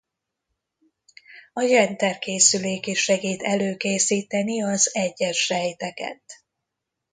[1.53, 6.23] A Jenter-készülék is segít előkészíteni az egyes sejteket.